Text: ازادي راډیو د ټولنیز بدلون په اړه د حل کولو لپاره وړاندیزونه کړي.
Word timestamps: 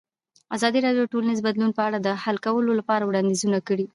ازادي 0.55 0.79
راډیو 0.85 1.03
د 1.05 1.11
ټولنیز 1.13 1.39
بدلون 1.47 1.71
په 1.75 1.81
اړه 1.87 1.97
د 2.01 2.07
حل 2.23 2.37
کولو 2.45 2.71
لپاره 2.79 3.03
وړاندیزونه 3.05 3.57
کړي. 3.67 3.85